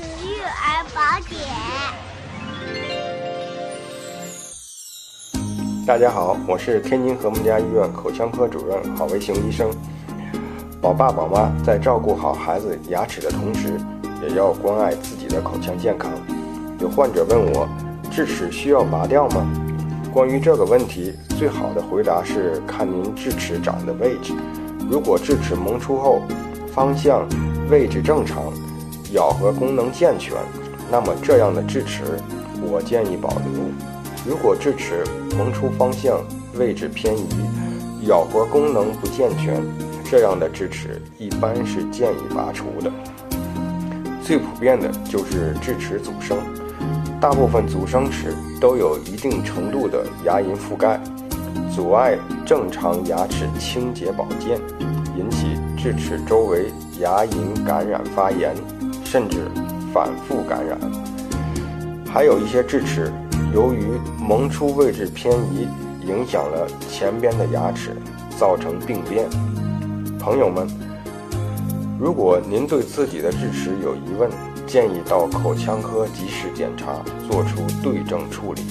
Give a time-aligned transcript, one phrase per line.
[0.00, 1.38] 育儿宝典。
[5.86, 9.70] 大家好，我是天津和睦家医院口腔科主任郝维雄医生。
[10.80, 13.78] 宝爸宝妈在照顾好孩子牙齿的同时，
[14.22, 16.10] 也要关爱自己的口腔健康。
[16.78, 17.68] 有患者问我，
[18.10, 19.46] 智齿需要拔掉吗？
[20.12, 24.32] 关于这个问题，最好的回答是看您智齿长的位置。
[24.90, 26.22] 如果智齿萌出后，
[26.72, 27.28] 方向、
[27.68, 28.50] 位置正常，
[29.12, 30.36] 咬合功能健全，
[30.90, 32.02] 那么这样的智齿，
[32.62, 33.62] 我建议保留。
[34.26, 35.04] 如果智齿
[35.36, 36.20] 萌出方向、
[36.54, 37.28] 位置偏移，
[38.06, 39.60] 咬合功能不健全，
[40.04, 42.90] 这样的智齿一般是建议拔除的。
[44.22, 46.38] 最普遍的就是智齿阻生，
[47.20, 51.00] 大部分阻生齿都有一定程度的牙龈覆盖，
[51.74, 52.16] 阻碍
[52.46, 54.60] 正常牙齿清洁保健，
[55.16, 58.54] 引起智齿周围牙龈感染发炎，
[59.10, 59.38] 甚至
[59.92, 60.78] 反复感染。
[62.06, 63.12] 还有一些智齿
[63.52, 65.66] 由于萌出位置偏移，
[66.06, 67.90] 影响了前边的牙齿，
[68.38, 69.28] 造成病变。
[70.16, 70.64] 朋友们。
[71.98, 74.30] 如果您对自己的智齿有疑问，
[74.64, 78.62] 建议到口腔科及时检查，做出对症处理。